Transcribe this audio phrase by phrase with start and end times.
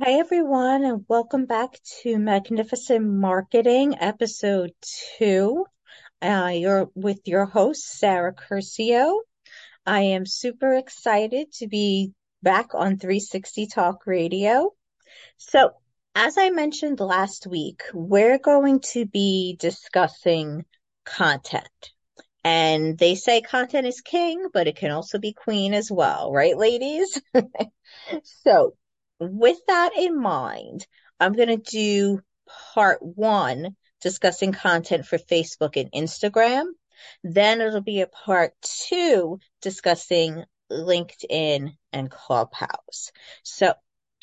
[0.00, 4.72] Hi, everyone, and welcome back to Magnificent Marketing, episode
[5.18, 5.66] two.
[6.20, 9.20] Uh, you're with your host, Sarah Curcio.
[9.86, 12.12] I am super excited to be
[12.42, 14.72] back on 360 Talk Radio.
[15.36, 15.70] So,
[16.16, 20.64] as I mentioned last week, we're going to be discussing
[21.04, 21.92] content.
[22.42, 26.58] And they say content is king, but it can also be queen as well, right,
[26.58, 27.22] ladies?
[28.42, 28.74] so,
[29.20, 30.86] with that in mind,
[31.20, 32.20] I'm going to do
[32.72, 36.66] part one discussing content for Facebook and Instagram.
[37.22, 43.12] Then it'll be a part two discussing LinkedIn and Clubhouse.
[43.42, 43.74] So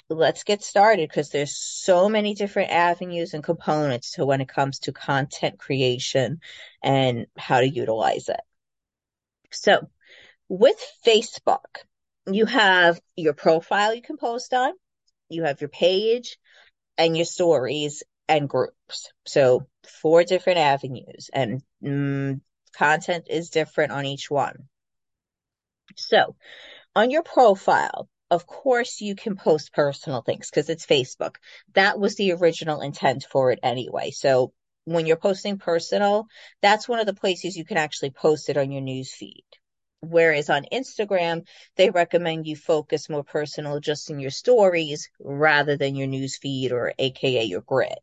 [0.09, 4.79] let's get started because there's so many different avenues and components to when it comes
[4.79, 6.39] to content creation
[6.83, 8.41] and how to utilize it.
[9.51, 9.89] So
[10.47, 11.85] with Facebook,
[12.27, 14.73] you have your profile you can post on,
[15.29, 16.37] you have your page
[16.97, 19.11] and your stories and groups.
[19.25, 19.67] So
[20.01, 22.41] four different avenues and mm,
[22.73, 24.67] content is different on each one.
[25.95, 26.35] So
[26.95, 31.35] on your profile, of course you can post personal things because it's Facebook.
[31.73, 34.11] That was the original intent for it anyway.
[34.11, 34.53] So
[34.85, 36.27] when you're posting personal,
[36.61, 39.45] that's one of the places you can actually post it on your news feed.
[40.01, 45.95] Whereas on Instagram, they recommend you focus more personal just in your stories rather than
[45.95, 47.99] your news feed or AKA your grid.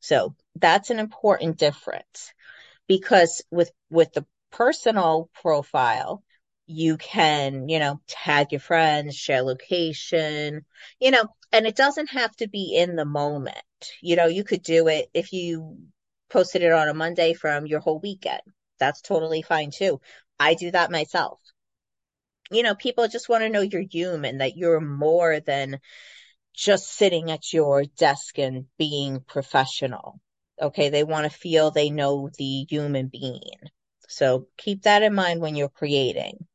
[0.00, 2.32] So that's an important difference
[2.86, 6.22] because with, with the personal profile,
[6.66, 10.64] you can, you know, tag your friends, share location,
[11.00, 13.56] you know, and it doesn't have to be in the moment.
[14.02, 15.78] You know, you could do it if you
[16.30, 18.42] posted it on a Monday from your whole weekend.
[18.78, 20.00] That's totally fine too.
[20.38, 21.40] I do that myself.
[22.50, 25.80] You know, people just want to know you're human, that you're more than
[26.54, 30.20] just sitting at your desk and being professional.
[30.60, 30.88] Okay.
[30.88, 33.58] They want to feel they know the human being.
[34.08, 36.46] So keep that in mind when you're creating.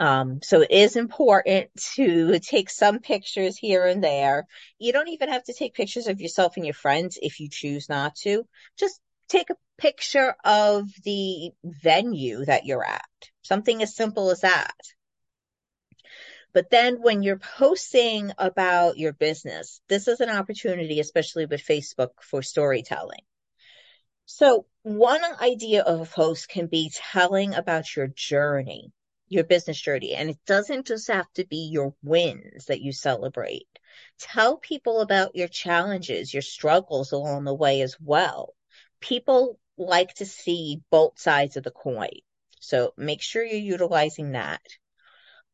[0.00, 4.46] Um, so it is important to take some pictures here and there.
[4.78, 7.88] You don't even have to take pictures of yourself and your friends if you choose
[7.88, 8.44] not to.
[8.78, 8.98] Just
[9.30, 13.08] take a picture of the venue that you're at.
[13.42, 14.74] Something as simple as that.
[16.52, 22.10] But then when you're posting about your business, this is an opportunity, especially with Facebook
[22.20, 23.22] for storytelling.
[24.26, 28.92] So one idea of a post can be telling about your journey
[29.30, 30.14] your business journey.
[30.14, 33.68] And it doesn't just have to be your wins that you celebrate.
[34.18, 38.54] Tell people about your challenges, your struggles along the way as well.
[39.00, 42.20] People like to see both sides of the coin.
[42.60, 44.62] So make sure you're utilizing that.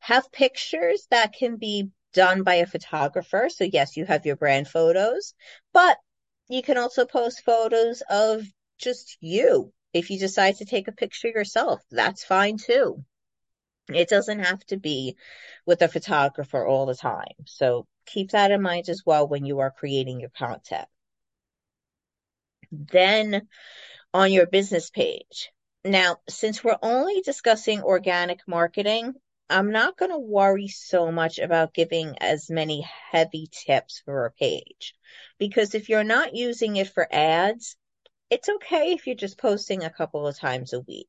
[0.00, 3.48] Have pictures that can be done by a photographer.
[3.48, 5.34] So yes, you have your brand photos,
[5.72, 5.98] but
[6.48, 8.44] you can also post photos of
[8.78, 9.72] just you.
[9.92, 13.04] If you decide to take a picture yourself, that's fine too.
[13.88, 15.16] It doesn't have to be
[15.64, 17.46] with a photographer all the time.
[17.46, 20.88] So keep that in mind as well when you are creating your content.
[22.92, 23.48] Then
[24.12, 25.50] on your business page.
[25.84, 29.14] Now, since we're only discussing organic marketing,
[29.48, 34.32] I'm not going to worry so much about giving as many heavy tips for a
[34.32, 34.94] page.
[35.38, 37.76] Because if you're not using it for ads,
[38.31, 41.09] it's okay if you're just posting a couple of times a week.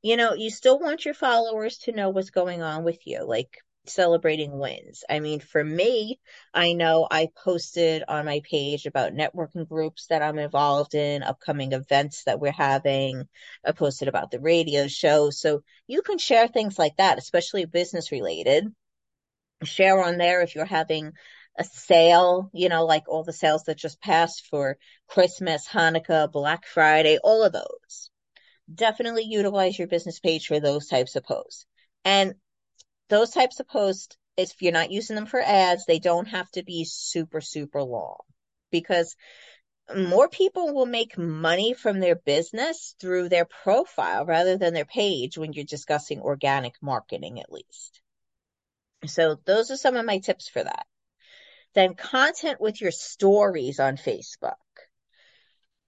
[0.00, 3.58] You know, you still want your followers to know what's going on with you, like
[3.88, 5.04] celebrating wins.
[5.08, 6.20] I mean, for me,
[6.52, 11.72] I know I posted on my page about networking groups that I'm involved in, upcoming
[11.72, 13.28] events that we're having.
[13.64, 15.30] I posted about the radio show.
[15.30, 18.66] So you can share things like that, especially business related.
[19.64, 21.12] Share on there if you're having
[21.58, 24.76] a sale, you know, like all the sales that just passed for
[25.08, 28.10] Christmas, Hanukkah, Black Friday, all of those
[28.72, 31.66] definitely utilize your business page for those types of posts.
[32.04, 32.34] And
[33.08, 36.62] those types of posts, if you're not using them for ads, they don't have to
[36.62, 38.18] be super, super long
[38.70, 39.16] because
[39.96, 45.38] more people will make money from their business through their profile rather than their page
[45.38, 48.00] when you're discussing organic marketing, at least.
[49.06, 50.86] So those are some of my tips for that.
[51.74, 54.54] Then content with your stories on Facebook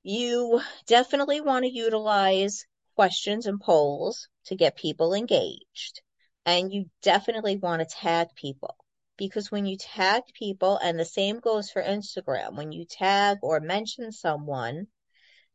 [0.03, 2.65] you definitely want to utilize
[2.95, 6.01] questions and polls to get people engaged.
[6.49, 8.75] And you definitely want to tag people
[9.19, 13.61] because when you tag people, and the same goes for Instagram, when you tag or
[13.61, 14.87] mention someone,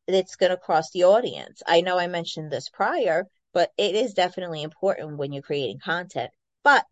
[0.05, 1.63] it's going to cross the audience.
[1.65, 6.29] I know I mentioned this prior, but it is definitely important when you're creating content.
[6.63, 6.85] But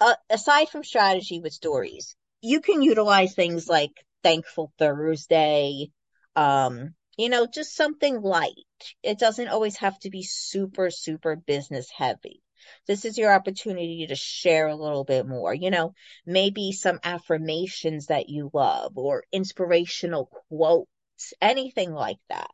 [0.00, 3.90] uh, aside from strategy with stories, you can utilize things like
[4.22, 5.90] Thankful Thursday,
[6.36, 8.65] um, you know, just something light.
[9.02, 12.42] It doesn't always have to be super, super business heavy.
[12.86, 15.94] This is your opportunity to share a little bit more, you know,
[16.24, 22.50] maybe some affirmations that you love or inspirational quotes, anything like that.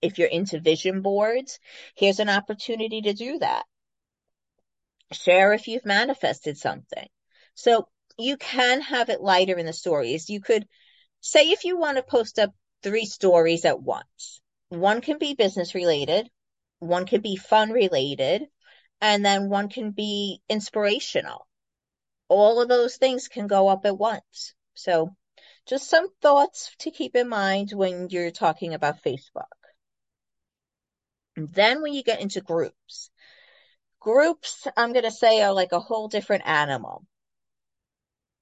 [0.00, 1.58] If you're into vision boards,
[1.96, 3.64] here's an opportunity to do that.
[5.12, 7.08] Share if you've manifested something.
[7.54, 10.30] So you can have it lighter in the stories.
[10.30, 10.66] You could
[11.20, 14.39] say if you want to post up three stories at once.
[14.70, 16.30] One can be business related,
[16.78, 18.46] one can be fun related,
[19.00, 21.46] and then one can be inspirational.
[22.28, 24.54] All of those things can go up at once.
[24.74, 25.14] So
[25.66, 29.44] just some thoughts to keep in mind when you're talking about Facebook.
[31.36, 33.10] And then when you get into groups,
[33.98, 37.04] groups, I'm going to say are like a whole different animal.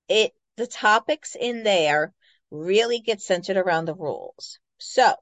[0.08, 2.12] It, the topics in there
[2.50, 4.58] really get centered around the rules.
[4.78, 5.14] So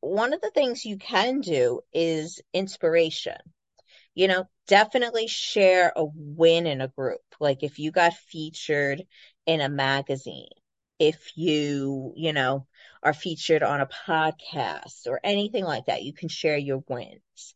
[0.00, 3.36] one of the things you can do is inspiration.
[4.14, 7.20] You know, definitely share a win in a group.
[7.40, 9.02] Like if you got featured
[9.46, 10.48] in a magazine,
[10.98, 12.66] if you, you know,
[13.02, 17.54] are featured on a podcast or anything like that, you can share your wins.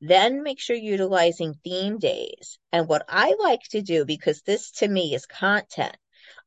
[0.00, 2.58] Then make sure you're utilizing theme days.
[2.72, 5.96] And what I like to do, because this to me is content,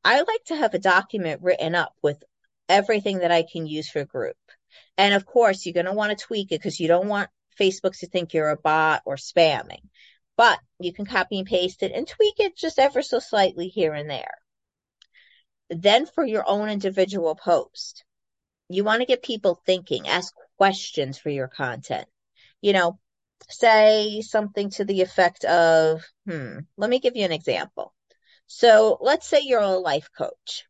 [0.03, 2.21] I like to have a document written up with
[2.67, 4.35] everything that I can use for group.
[4.97, 7.29] And of course, you're going to want to tweak it because you don't want
[7.59, 9.81] Facebook to think you're a bot or spamming.
[10.35, 13.93] But you can copy and paste it and tweak it just ever so slightly here
[13.93, 14.33] and there.
[15.69, 18.03] Then for your own individual post,
[18.69, 22.07] you want to get people thinking, ask questions for your content.
[22.61, 22.99] You know,
[23.49, 27.93] say something to the effect of, hmm, let me give you an example.
[28.47, 30.65] So let's say you're a life coach.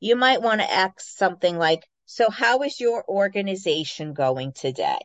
[0.00, 5.00] You might want to ask something like, so how is your organization going today?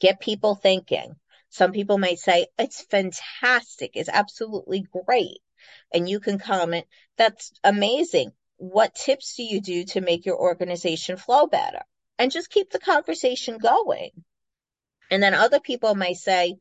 [0.00, 1.16] Get people thinking.
[1.50, 3.92] Some people might say, it's fantastic.
[3.94, 5.38] It's absolutely great.
[5.92, 6.86] And you can comment,
[7.16, 8.30] that's amazing.
[8.58, 11.82] What tips do you do to make your organization flow better?
[12.18, 14.10] And just keep the conversation going.
[15.10, 16.56] And then other people might say,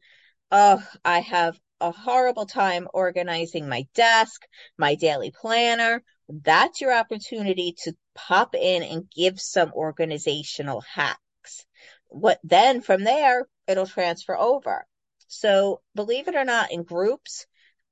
[0.52, 4.48] oh, I have a horrible time organizing my desk,
[4.78, 11.66] my daily planner, that's your opportunity to pop in and give some organizational hacks.
[12.08, 14.86] What then from there, it'll transfer over.
[15.28, 17.46] So believe it or not, in groups,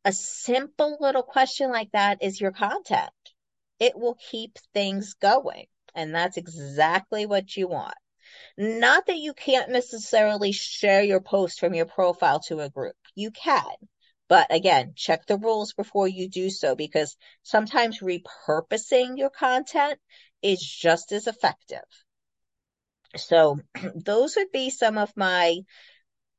[0.04, 3.10] a simple little question like that is your content.
[3.80, 5.66] It will keep things going.
[5.96, 7.96] And that's exactly what you want.
[8.58, 12.96] Not that you can't necessarily share your post from your profile to a group.
[13.16, 13.64] You can.
[14.28, 20.00] But again, check the rules before you do so because sometimes repurposing your content
[20.42, 21.86] is just as effective.
[23.16, 23.60] So
[23.96, 25.60] those would be some of my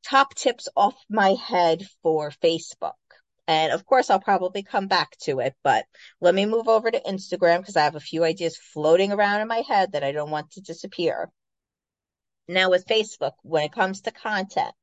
[0.05, 2.95] top tips off my head for Facebook.
[3.49, 5.85] And of course, I'll probably come back to it, but
[6.21, 9.49] let me move over to Instagram because I have a few ideas floating around in
[9.49, 11.31] my head that I don't want to disappear.
[12.49, 14.75] Now with Facebook, when it comes to content,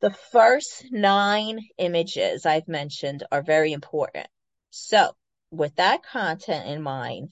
[0.00, 4.26] the first nine images I've mentioned are very important.
[4.70, 5.16] So
[5.50, 7.30] with that content in mind,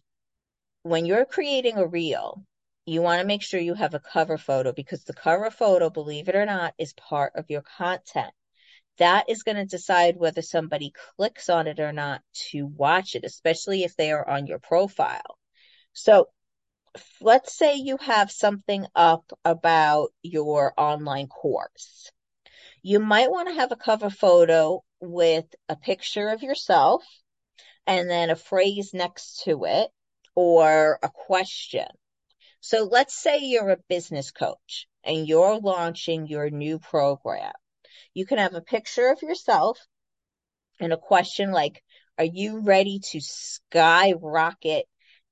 [0.82, 2.42] when you're creating a reel,
[2.86, 6.28] you want to make sure you have a cover photo because the cover photo, believe
[6.28, 8.32] it or not, is part of your content.
[8.98, 13.24] That is going to decide whether somebody clicks on it or not to watch it,
[13.24, 15.38] especially if they are on your profile.
[15.92, 16.28] So
[17.20, 22.10] let's say you have something up about your online course.
[22.86, 27.02] You might want to have a cover photo with a picture of yourself
[27.86, 29.88] and then a phrase next to it
[30.34, 31.86] or a question.
[32.60, 37.54] So let's say you're a business coach and you're launching your new program.
[38.12, 39.78] You can have a picture of yourself
[40.78, 41.82] and a question like,
[42.18, 44.84] are you ready to skyrocket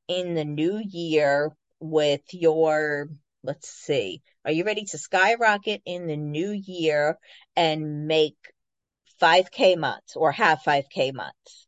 [0.09, 3.11] in the new year with your,
[3.43, 7.19] let's see, are you ready to skyrocket in the new year
[7.57, 8.37] and make
[9.21, 11.67] 5K months or have 5K months?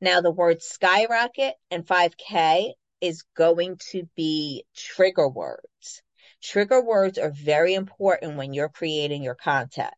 [0.00, 6.02] Now, the word skyrocket and 5K is going to be trigger words.
[6.42, 9.94] Trigger words are very important when you're creating your content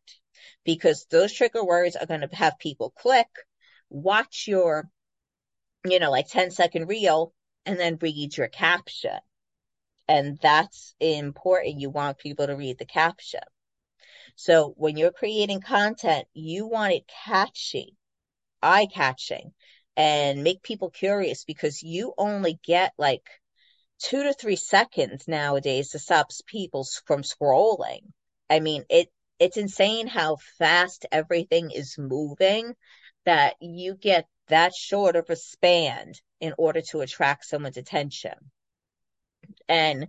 [0.63, 3.27] because those trigger words are going to have people click,
[3.89, 4.89] watch your,
[5.85, 7.33] you know, like 10 second reel
[7.65, 9.19] and then read your caption.
[10.07, 11.81] And that's important.
[11.81, 13.41] You want people to read the caption.
[14.37, 17.97] So when you're creating content, you want it catchy,
[18.61, 19.53] eye catching.
[19.97, 23.27] and make people curious because you only get like
[23.99, 28.13] two to three seconds nowadays to stop people from scrolling.
[28.49, 32.75] I mean, it it's insane how fast everything is moving
[33.25, 38.51] that you get that short of a span in order to attract someone's attention.
[39.69, 40.07] And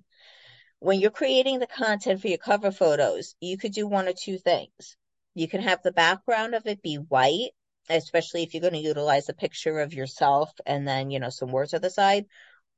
[0.80, 4.38] when you're creating the content for your cover photos, you could do one or two
[4.38, 4.96] things.
[5.34, 7.50] You can have the background of it be white,
[7.88, 11.50] especially if you're going to utilize a picture of yourself and then, you know, some
[11.50, 12.26] words on the side.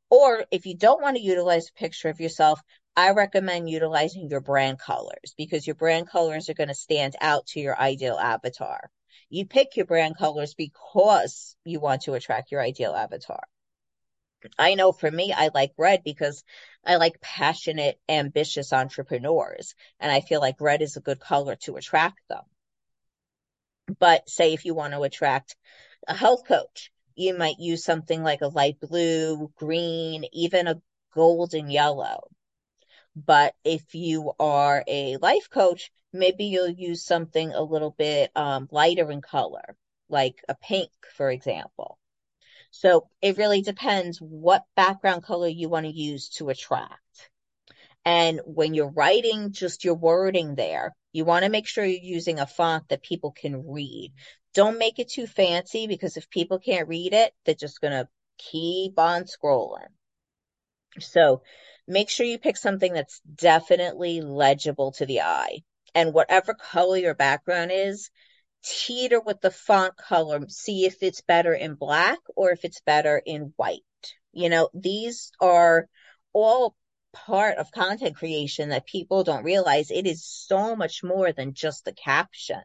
[0.08, 2.60] Or if you don't want to utilize a picture of yourself,
[2.96, 7.46] I recommend utilizing your brand colors because your brand colors are going to stand out
[7.48, 8.90] to your ideal avatar.
[9.28, 13.42] You pick your brand colors because you want to attract your ideal avatar.
[14.58, 16.44] I know for me, I like red because
[16.84, 19.74] I like passionate, ambitious entrepreneurs.
[19.98, 22.44] And I feel like red is a good color to attract them.
[23.98, 25.56] But say if you want to attract
[26.08, 30.82] a health coach, you might use something like a light blue, green, even a
[31.14, 32.28] golden yellow.
[33.14, 38.68] But if you are a life coach, maybe you'll use something a little bit um,
[38.70, 39.76] lighter in color,
[40.08, 41.99] like a pink, for example.
[42.70, 47.30] So it really depends what background color you want to use to attract.
[48.04, 52.38] And when you're writing just your wording there, you want to make sure you're using
[52.38, 54.12] a font that people can read.
[54.54, 58.08] Don't make it too fancy because if people can't read it, they're just going to
[58.38, 59.88] keep on scrolling.
[60.98, 61.42] So
[61.86, 65.62] make sure you pick something that's definitely legible to the eye.
[65.94, 68.10] And whatever color your background is,
[68.62, 73.20] teeter with the font color, see if it's better in black or if it's better
[73.24, 73.80] in white.
[74.32, 75.88] You know, these are
[76.32, 76.76] all
[77.12, 79.90] part of content creation that people don't realize.
[79.90, 82.64] It is so much more than just the captions,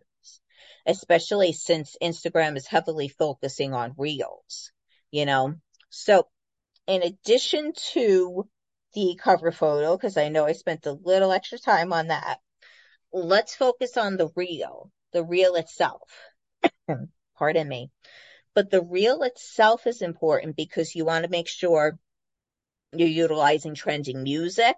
[0.85, 4.71] especially since Instagram is heavily focusing on reels,
[5.11, 5.55] you know.
[5.89, 6.27] So,
[6.87, 8.47] in addition to
[8.93, 12.39] the cover photo, because I know I spent a little extra time on that,
[13.11, 16.01] let's focus on the reel the reel itself.
[17.37, 17.89] Pardon me.
[18.53, 21.97] But the reel itself is important because you want to make sure
[22.91, 24.75] you're utilizing trending music.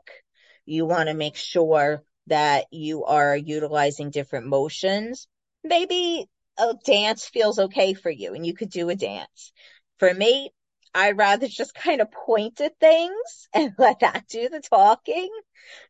[0.66, 5.28] You want to make sure that you are utilizing different motions.
[5.64, 6.28] Maybe
[6.60, 9.52] a dance feels okay for you and you could do a dance.
[9.98, 10.52] For me,
[10.94, 15.30] I'd rather just kind of point at things and let that do the talking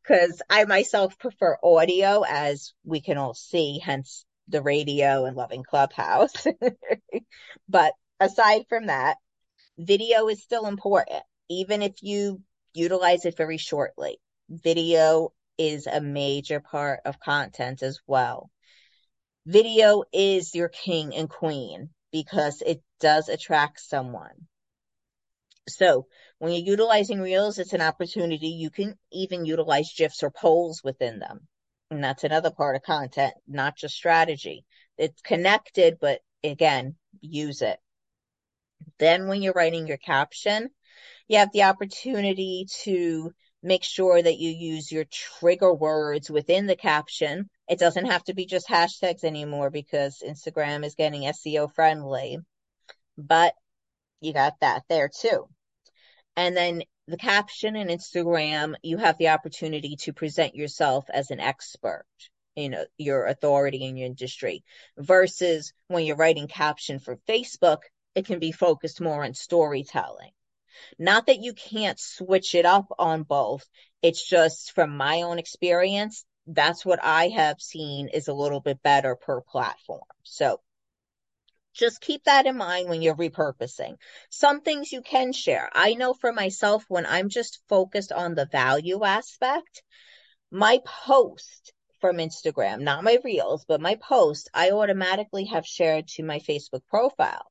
[0.03, 5.63] because I myself prefer audio as we can all see, hence the radio and loving
[5.63, 6.47] Clubhouse.
[7.69, 9.17] but aside from that,
[9.77, 12.41] video is still important, even if you
[12.73, 14.17] utilize it very shortly.
[14.49, 18.49] Video is a major part of content as well.
[19.45, 24.47] Video is your king and queen because it does attract someone.
[25.69, 26.07] So
[26.39, 28.49] when you're utilizing reels, it's an opportunity.
[28.49, 31.47] You can even utilize GIFs or polls within them.
[31.89, 34.65] And that's another part of content, not just strategy.
[34.98, 37.79] It's connected, but again, use it.
[39.00, 40.70] Then when you're writing your caption,
[41.27, 43.32] you have the opportunity to
[43.63, 47.50] make sure that you use your trigger words within the caption.
[47.67, 52.38] It doesn't have to be just hashtags anymore because Instagram is getting SEO friendly,
[53.17, 53.53] but
[54.22, 55.48] you got that there too.
[56.36, 61.39] And then the caption in Instagram, you have the opportunity to present yourself as an
[61.39, 62.05] expert,
[62.69, 64.63] know, your authority in your industry
[64.97, 67.79] versus when you're writing caption for Facebook,
[68.15, 70.31] it can be focused more on storytelling.
[70.99, 73.67] Not that you can't switch it up on both.
[74.01, 78.81] It's just from my own experience, that's what I have seen is a little bit
[78.81, 80.01] better per platform.
[80.23, 80.59] So
[81.77, 83.96] just keep that in mind when you're repurposing.
[84.29, 85.69] Some things you can share.
[85.74, 89.84] I know for myself, when I'm just focused on the value aspect,
[90.51, 96.24] my post from Instagram, not my reels, but my post, I automatically have shared to
[96.24, 97.46] my Facebook profile.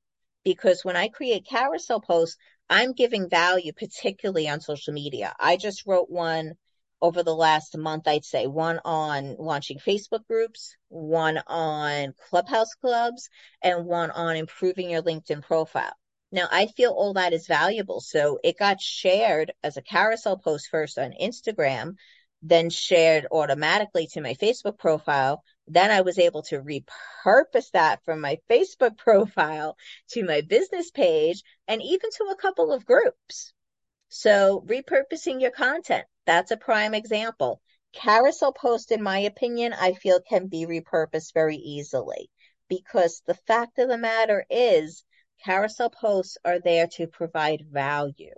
[0.45, 2.37] Because when I create carousel posts,
[2.69, 5.35] I'm giving value, particularly on social media.
[5.39, 6.55] I just wrote one
[7.03, 13.29] over the last month, I'd say one on launching Facebook groups, one on clubhouse clubs,
[13.63, 15.95] and one on improving your LinkedIn profile.
[16.33, 18.01] Now, I feel all that is valuable.
[18.01, 21.95] So it got shared as a carousel post first on Instagram,
[22.43, 25.43] then shared automatically to my Facebook profile.
[25.69, 29.77] Then I was able to repurpose that from my Facebook profile
[30.11, 33.53] to my business page and even to a couple of groups.
[34.09, 37.61] So repurposing your content, that's a prime example.
[37.93, 42.31] Carousel post, in my opinion, I feel can be repurposed very easily
[42.69, 45.05] because the fact of the matter is
[45.45, 48.35] carousel posts are there to provide value.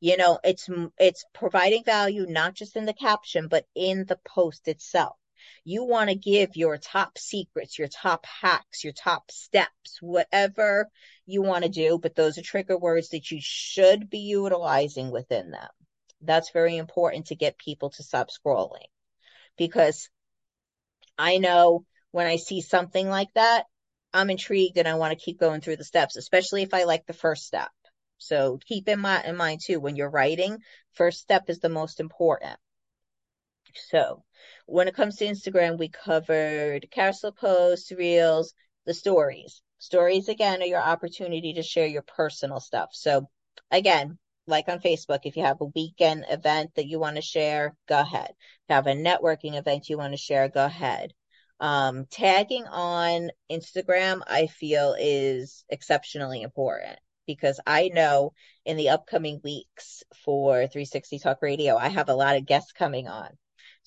[0.00, 4.68] You know, it's it's providing value not just in the caption, but in the post
[4.68, 5.17] itself.
[5.64, 10.88] You want to give your top secrets, your top hacks, your top steps, whatever
[11.26, 15.50] you want to do, but those are trigger words that you should be utilizing within
[15.50, 15.68] them.
[16.20, 18.86] That's very important to get people to stop scrolling
[19.56, 20.08] because
[21.16, 23.64] I know when I see something like that,
[24.12, 27.06] I'm intrigued and I want to keep going through the steps, especially if I like
[27.06, 27.70] the first step.
[28.18, 30.58] So keep in mind, in mind too, when you're writing,
[30.92, 32.56] first step is the most important.
[33.90, 34.24] So
[34.68, 38.52] when it comes to Instagram, we covered carousel posts, reels,
[38.84, 39.62] the stories.
[39.78, 42.90] Stories again are your opportunity to share your personal stuff.
[42.92, 43.30] So
[43.70, 47.74] again, like on Facebook, if you have a weekend event that you want to share,
[47.88, 48.28] go ahead.
[48.28, 48.36] If
[48.68, 51.14] you have a networking event you want to share, go ahead.
[51.60, 58.34] Um, tagging on Instagram, I feel is exceptionally important because I know
[58.66, 63.08] in the upcoming weeks for 360 Talk Radio, I have a lot of guests coming
[63.08, 63.30] on.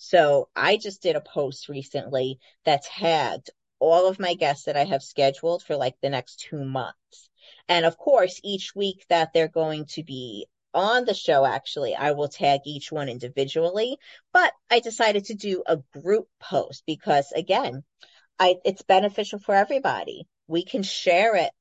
[0.03, 4.84] So I just did a post recently that tagged all of my guests that I
[4.86, 7.29] have scheduled for like the next two months.
[7.70, 12.13] And of course, each week that they're going to be on the show, actually, I
[12.13, 14.00] will tag each one individually.
[14.34, 17.84] But I decided to do a group post because, again,
[18.39, 20.27] I, it's beneficial for everybody.
[20.48, 21.51] We can share it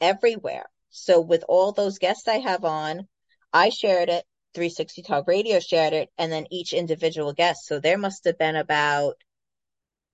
[0.00, 0.66] everywhere.
[0.90, 3.08] So with all those guests I have on,
[3.52, 4.24] I shared it.
[4.54, 7.66] 360 Talk Radio shared it, and then each individual guest.
[7.66, 9.14] So there must have been about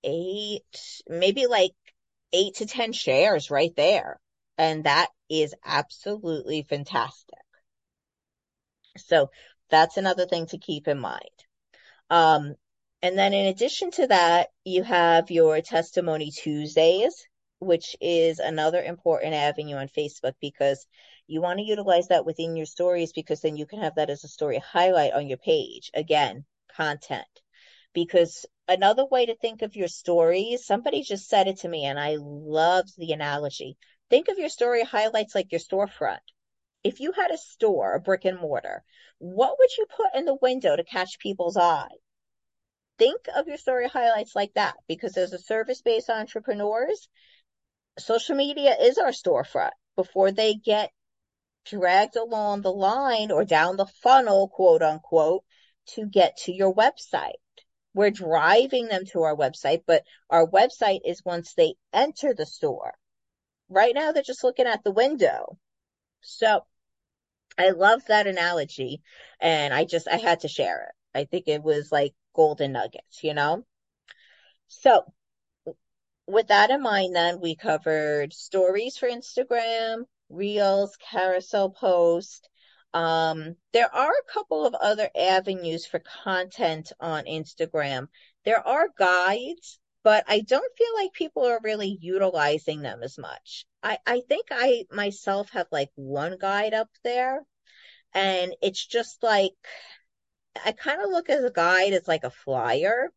[0.03, 0.61] eight,
[1.07, 1.73] maybe like
[2.33, 4.19] eight to 10 shares right there.
[4.57, 7.39] And that is absolutely fantastic.
[8.97, 9.29] So
[9.69, 11.23] that's another thing to keep in mind.
[12.09, 12.55] Um,
[13.01, 17.27] and then in addition to that, you have your Testimony Tuesdays,
[17.59, 20.87] which is another important avenue on Facebook because
[21.27, 24.23] you want to utilize that within your stories because then you can have that as
[24.23, 25.91] a story highlight on your page.
[25.93, 27.27] Again, content.
[27.93, 31.99] Because another way to think of your stories, somebody just said it to me and
[31.99, 33.77] I loved the analogy.
[34.09, 36.19] Think of your story highlights like your storefront.
[36.83, 38.83] If you had a store, a brick and mortar,
[39.17, 41.97] what would you put in the window to catch people's eye?
[42.97, 47.09] Think of your story highlights like that because as a service based entrepreneurs,
[47.99, 50.91] social media is our storefront before they get
[51.69, 55.43] dragged along the line or down the funnel, quote unquote,
[55.87, 57.39] to get to your website.
[57.93, 62.93] We're driving them to our website, but our website is once they enter the store.
[63.69, 65.57] Right now, they're just looking at the window.
[66.21, 66.65] So
[67.57, 69.01] I love that analogy
[69.39, 71.19] and I just, I had to share it.
[71.19, 73.65] I think it was like golden nuggets, you know?
[74.67, 75.03] So
[76.27, 82.49] with that in mind, then we covered stories for Instagram, reels, carousel post.
[82.93, 88.07] Um, there are a couple of other avenues for content on Instagram.
[88.45, 93.65] There are guides, but I don't feel like people are really utilizing them as much.
[93.83, 97.41] I, I think I myself have like one guide up there,
[98.13, 99.53] and it's just like
[100.65, 103.11] I kind of look as a guide as like a flyer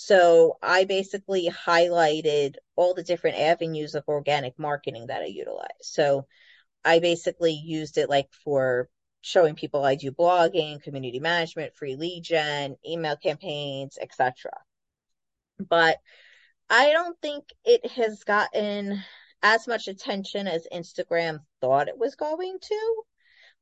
[0.00, 5.72] so I basically highlighted all the different avenues of organic marketing that I utilize.
[5.80, 6.28] So
[6.84, 8.88] I basically used it like for
[9.22, 14.52] showing people I do blogging, community management, free lead gen, email campaigns, etc.
[15.58, 15.98] But
[16.70, 19.02] I don't think it has gotten
[19.42, 23.02] as much attention as Instagram thought it was going to.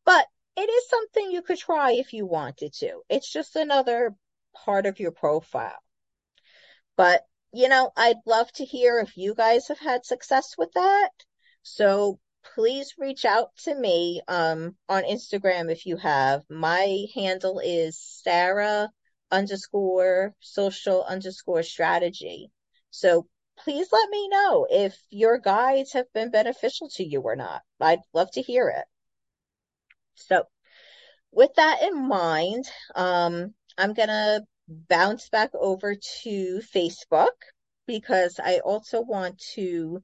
[0.04, 3.00] But it is something you could try if you wanted to.
[3.08, 4.14] It's just another
[4.54, 5.80] part of your profile.
[6.96, 11.10] But, you know, I'd love to hear if you guys have had success with that.
[11.62, 12.18] So
[12.54, 16.42] please reach out to me um, on Instagram if you have.
[16.48, 18.90] My handle is Sarah
[19.30, 22.50] underscore social underscore strategy.
[22.90, 23.26] So
[23.58, 27.62] please let me know if your guides have been beneficial to you or not.
[27.80, 28.84] I'd love to hear it.
[30.14, 30.44] So
[31.32, 37.36] with that in mind, um, I'm going to bounce back over to Facebook
[37.86, 40.02] because I also want to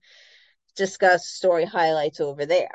[0.77, 2.75] discuss story highlights over there.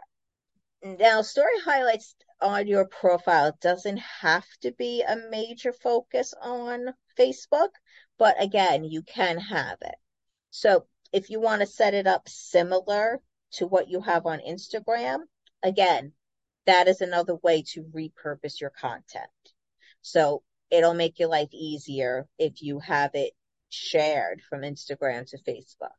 [0.84, 7.70] Now, story highlights on your profile doesn't have to be a major focus on Facebook,
[8.18, 9.96] but again, you can have it.
[10.52, 13.22] So if you want to set it up similar
[13.54, 15.20] to what you have on Instagram,
[15.64, 16.14] again,
[16.66, 19.30] that is another way to repurpose your content.
[20.02, 23.34] So it'll make your life easier if you have it
[23.70, 25.90] shared from Instagram to Facebook.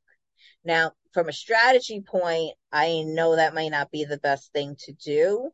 [0.65, 4.93] Now, from a strategy point, I know that might not be the best thing to
[4.93, 5.51] do,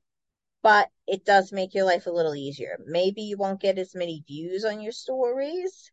[0.62, 2.78] but it does make your life a little easier.
[2.86, 5.92] Maybe you won't get as many views on your stories,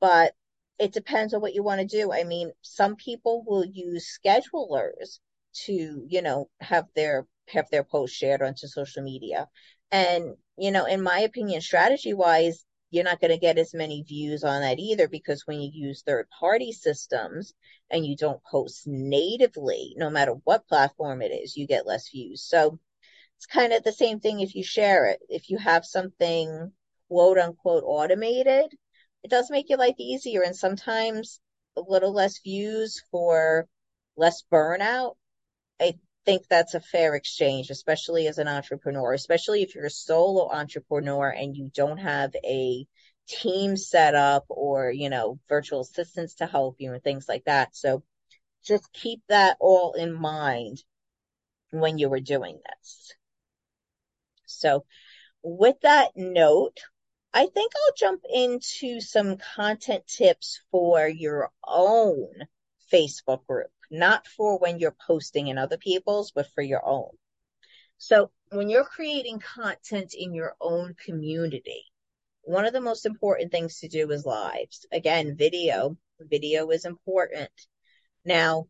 [0.00, 0.34] but
[0.78, 2.10] it depends on what you want to do.
[2.12, 5.20] I mean, some people will use schedulers
[5.66, 9.48] to, you know, have their have their posts shared onto social media.
[9.92, 14.02] And, you know, in my opinion, strategy wise, you're not going to get as many
[14.02, 17.54] views on that either because when you use third party systems
[17.90, 22.42] and you don't post natively, no matter what platform it is, you get less views.
[22.42, 22.78] So
[23.36, 25.20] it's kind of the same thing if you share it.
[25.28, 26.72] If you have something
[27.08, 28.72] quote unquote automated,
[29.22, 31.40] it does make your life easier and sometimes
[31.76, 33.66] a little less views for
[34.16, 35.14] less burnout.
[36.26, 41.28] Think that's a fair exchange, especially as an entrepreneur, especially if you're a solo entrepreneur
[41.28, 42.86] and you don't have a
[43.26, 47.74] team set up or, you know, virtual assistants to help you and things like that.
[47.74, 48.02] So
[48.64, 50.82] just keep that all in mind
[51.70, 53.14] when you were doing this.
[54.44, 54.84] So
[55.42, 56.80] with that note,
[57.32, 62.28] I think I'll jump into some content tips for your own
[62.92, 67.10] Facebook group, not for when you're posting in other people's, but for your own.
[67.98, 71.84] So when you're creating content in your own community,
[72.42, 74.86] one of the most important things to do is lives.
[74.92, 75.96] Again, video.
[76.20, 77.50] Video is important.
[78.24, 78.66] Now,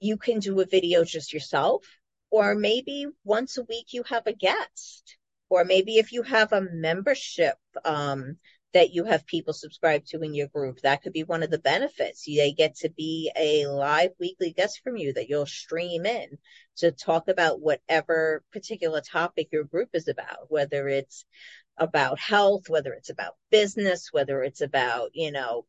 [0.00, 1.86] you can do a video just yourself,
[2.30, 5.16] or maybe once a week you have a guest
[5.48, 8.38] or maybe if you have a membership um,
[8.74, 11.60] that you have people subscribe to in your group, that could be one of the
[11.60, 12.24] benefits.
[12.26, 16.38] They get to be a live weekly guest from you that you'll stream in
[16.78, 21.24] to talk about whatever particular topic your group is about, whether it's
[21.78, 25.66] about health, whether it's about business, whether it's about, you know,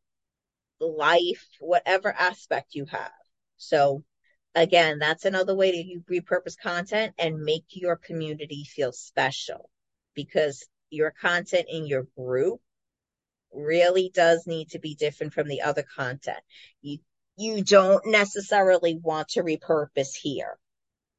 [0.79, 3.11] life, whatever aspect you have.
[3.57, 4.03] So
[4.55, 9.69] again, that's another way to repurpose content and make your community feel special
[10.15, 12.61] because your content in your group
[13.53, 16.39] really does need to be different from the other content.
[16.81, 16.99] You
[17.37, 20.57] you don't necessarily want to repurpose here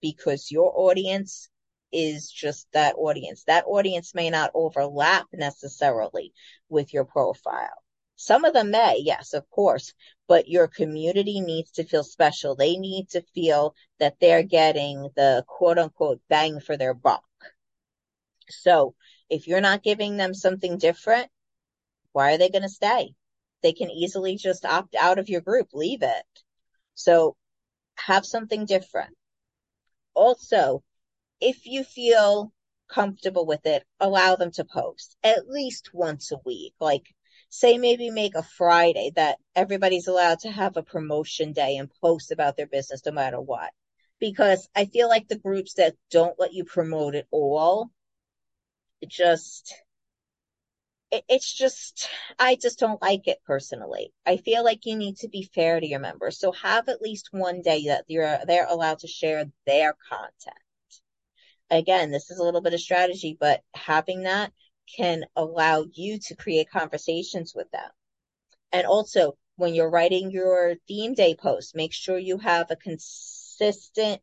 [0.01, 1.51] because your audience
[1.93, 3.45] is just that audience.
[3.45, 6.33] That audience may not overlap necessarily
[6.69, 7.83] with your profile.
[8.17, 9.93] Some of them may, yes, of course,
[10.27, 12.57] but your community needs to feel special.
[12.57, 17.25] They need to feel that they're getting the quote unquote bang for their buck.
[18.49, 18.95] So
[19.29, 21.31] if you're not giving them something different,
[22.17, 23.13] why are they going to stay?
[23.63, 26.25] They can easily just opt out of your group, leave it.
[26.95, 27.37] So
[27.97, 29.15] have something different.
[30.15, 30.83] Also,
[31.43, 32.55] if you feel
[32.89, 36.73] comfortable with it, allow them to post at least once a week.
[36.81, 37.05] Like
[37.51, 42.33] say maybe make a Friday that everybody's allowed to have a promotion day and post
[42.33, 43.73] about their business no matter what.
[44.21, 47.91] Because I feel like the groups that don't let you promote at all,
[49.03, 49.75] it just,
[51.11, 54.13] it, it's just, I just don't like it personally.
[54.25, 56.39] I feel like you need to be fair to your members.
[56.39, 60.57] So have at least one day that you're, they're allowed to share their content.
[61.71, 64.53] Again, this is a little bit of strategy, but having that
[64.97, 67.91] can allow you to create conversations with them.
[68.73, 74.21] And also, when you're writing your theme day post, make sure you have a consistent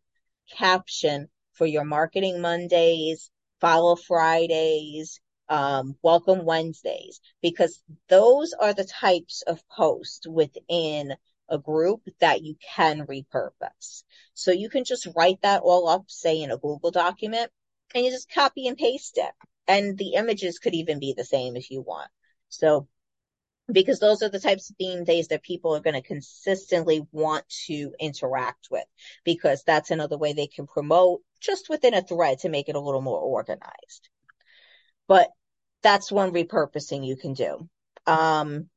[0.56, 5.20] caption for your marketing Mondays, follow Fridays,
[5.50, 11.14] um, welcome Wednesdays, because those are the types of posts within
[11.50, 14.04] a group that you can repurpose.
[14.34, 17.52] So you can just write that all up, say in a Google document,
[17.94, 19.32] and you just copy and paste it
[19.68, 22.10] and the images could even be the same if you want.
[22.50, 22.88] So,
[23.72, 27.48] because those are the types of theme days that people are going to consistently want
[27.68, 28.86] to interact with,
[29.24, 32.80] because that's another way they can promote just within a thread to make it a
[32.80, 34.10] little more organized.
[35.08, 35.30] But
[35.82, 37.70] that's one repurposing you can do.
[38.06, 38.70] Um,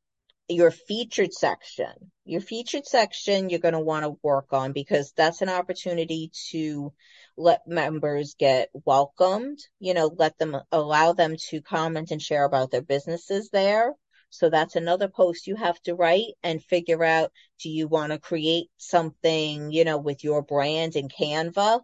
[0.49, 5.43] your featured section, your featured section, you're going to want to work on because that's
[5.43, 6.93] an opportunity to
[7.37, 12.71] let members get welcomed, you know, let them allow them to comment and share about
[12.71, 13.93] their businesses there.
[14.31, 18.19] So that's another post you have to write and figure out do you want to
[18.19, 21.81] create something, you know, with your brand in Canva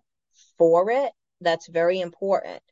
[0.58, 1.12] for it?
[1.40, 2.62] That's very important.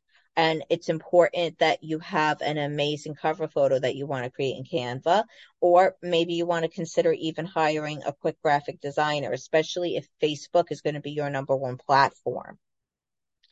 [0.40, 4.56] And it's important that you have an amazing cover photo that you want to create
[4.56, 5.24] in Canva,
[5.60, 10.68] or maybe you want to consider even hiring a quick graphic designer, especially if Facebook
[10.70, 12.58] is going to be your number one platform.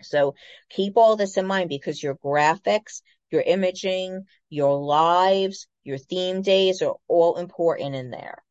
[0.01, 0.35] So
[0.71, 6.81] keep all this in mind because your graphics, your imaging, your lives, your theme days
[6.81, 8.43] are all important in there.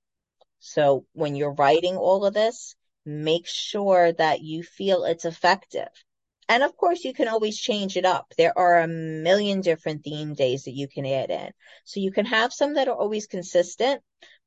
[0.59, 5.89] So when you're writing all of this, make sure that you feel it's effective.
[6.49, 8.33] And of course, you can always change it up.
[8.37, 11.51] There are a million different theme days that you can add in.
[11.83, 14.01] So you can have some that are always consistent,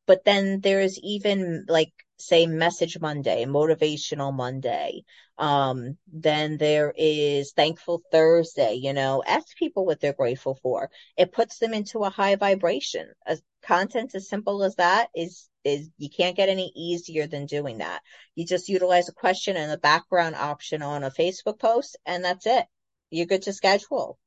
[0.07, 5.05] but then there's even like, say, Message Monday, Motivational Monday.
[5.39, 10.91] Um, then there is Thankful Thursday, you know, ask people what they're grateful for.
[11.17, 13.09] It puts them into a high vibration.
[13.27, 17.79] As content as simple as that is is you can't get any easier than doing
[17.79, 18.03] that.
[18.35, 22.47] You just utilize a question and a background option on a Facebook post, and that's
[22.47, 22.67] it.
[23.11, 24.19] You're good to schedule.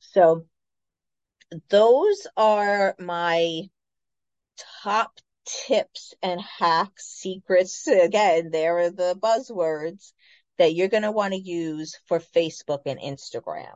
[0.00, 0.46] So
[1.68, 3.62] those are my
[4.82, 7.86] top tips and hacks, secrets.
[7.86, 10.12] Again, there are the buzzwords
[10.58, 13.74] that you're going to want to use for Facebook and Instagram.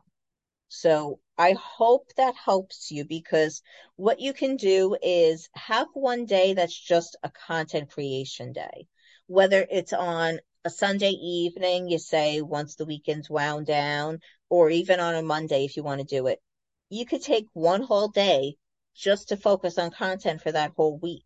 [0.69, 3.63] So I hope that helps you because
[3.97, 8.89] what you can do is have one day that's just a content creation day.
[9.27, 14.99] Whether it's on a Sunday evening, you say once the weekend's wound down, or even
[15.01, 16.43] on a Monday if you want to do it.
[16.89, 18.57] You could take one whole day
[18.95, 21.25] just to focus on content for that whole week.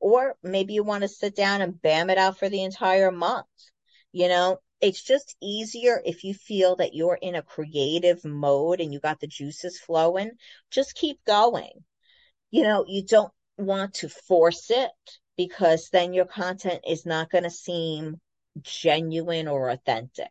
[0.00, 3.46] Or maybe you want to sit down and bam it out for the entire month.
[4.12, 8.92] You know, it's just easier if you feel that you're in a creative mode and
[8.92, 10.32] you got the juices flowing.
[10.70, 11.84] Just keep going.
[12.50, 14.90] You know, you don't want to force it
[15.36, 18.20] because then your content is not going to seem
[18.60, 20.30] genuine or authentic.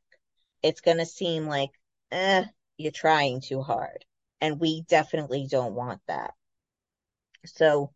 [0.61, 1.71] It's going to seem like,
[2.11, 2.45] eh,
[2.77, 4.05] you're trying too hard.
[4.39, 6.33] And we definitely don't want that.
[7.45, 7.91] So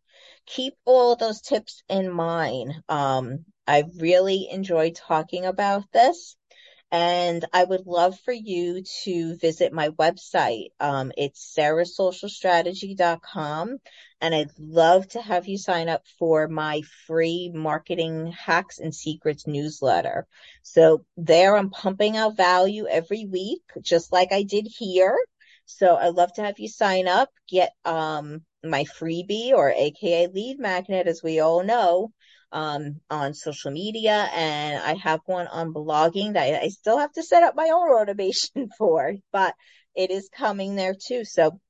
[0.46, 2.74] keep all those tips in mind.
[2.88, 6.36] Um, I really enjoyed talking about this.
[6.92, 10.68] And I would love for you to visit my website.
[10.78, 13.78] Um, it's sarahsocialstrategy.com.
[14.20, 19.48] And I'd love to have you sign up for my free marketing hacks and secrets
[19.48, 20.28] newsletter.
[20.62, 25.18] So there I'm pumping out value every week, just like I did here.
[25.64, 30.58] So I'd love to have you sign up, get um, my freebie or AKA lead
[30.58, 32.10] magnet, as we all know,
[32.52, 37.22] um, on social media, and I have one on blogging that I still have to
[37.22, 39.54] set up my own automation for, but
[39.94, 41.24] it is coming there too.
[41.24, 41.60] So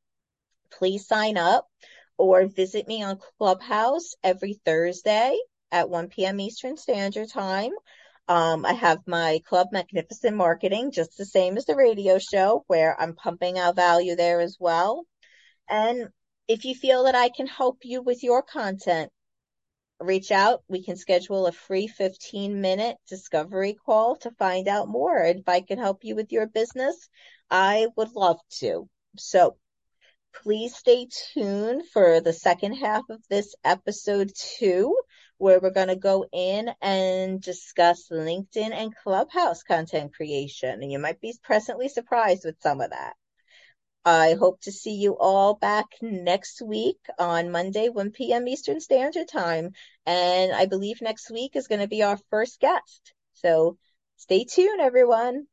[0.70, 1.66] please sign up
[2.18, 5.38] or visit me on Clubhouse every Thursday
[5.70, 6.40] at 1 p.m.
[6.40, 7.72] Eastern Standard Time.
[8.29, 13.01] Um, I have my Club Magnificent Marketing, just the same as the radio show, where
[13.01, 15.05] I'm pumping out value there as well.
[15.68, 16.09] And
[16.48, 19.11] if you feel that I can help you with your content,
[20.00, 20.62] reach out.
[20.68, 25.16] We can schedule a free 15 minute discovery call to find out more.
[25.18, 27.09] And if I can help you with your business,
[27.50, 28.88] I would love to.
[29.16, 29.56] So
[30.42, 34.96] please stay tuned for the second half of this episode two,
[35.38, 40.82] where we're going to go in and discuss LinkedIn and Clubhouse content creation.
[40.82, 43.14] And you might be presently surprised with some of that.
[44.07, 48.47] I hope to see you all back next week on Monday, 1 p.m.
[48.47, 49.73] Eastern Standard Time.
[50.07, 53.12] And I believe next week is going to be our first guest.
[53.35, 53.79] So
[54.16, 55.49] stay tuned, everyone.